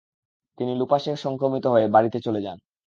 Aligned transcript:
তিনি 0.57 0.71
লুপাসে 0.75 1.11
সংক্রমিত 1.17 1.65
হয়ে 1.67 1.87
বাড়িতে 1.87 2.19
চলে 2.25 2.39
যান। 2.41 2.57